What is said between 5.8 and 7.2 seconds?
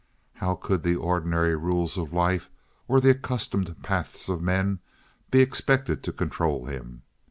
to control him?